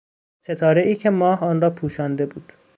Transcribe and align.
ستارهای 0.41 0.95
که 0.95 1.09
ماه 1.09 1.43
آن 1.43 1.61
را 1.61 1.69
پوشانده 1.69 2.25
بود 2.25 2.53